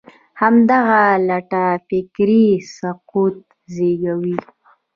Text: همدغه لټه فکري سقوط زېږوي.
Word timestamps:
همدغه 0.41 1.01
لټه 1.27 1.65
فکري 1.87 2.47
سقوط 2.77 3.37
زېږوي. 3.73 4.37